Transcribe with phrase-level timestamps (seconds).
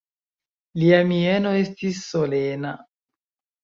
[0.85, 2.77] Lia mieno estis solena.